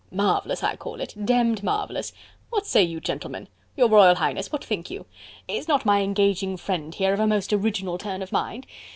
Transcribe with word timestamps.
Marvellous, 0.09 0.63
I 0.63 0.77
call 0.77 0.99
it... 0.99 1.13
demmed 1.15 1.61
marvellous.... 1.61 2.11
What 2.49 2.65
say 2.65 2.81
you, 2.81 2.99
gentlemen?... 2.99 3.47
Your 3.77 3.87
Royal 3.87 4.15
Highness, 4.15 4.51
what 4.51 4.63
think 4.65 4.89
you?... 4.89 5.05
Is 5.47 5.67
not 5.67 5.85
my 5.85 6.01
engaging 6.01 6.57
friend 6.57 6.91
here 6.95 7.13
of 7.13 7.19
a 7.19 7.27
most 7.27 7.53
original 7.53 7.99
turn 7.99 8.23
of 8.23 8.31
mind.... 8.31 8.65